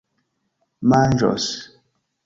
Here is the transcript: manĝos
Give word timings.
manĝos 0.89 1.49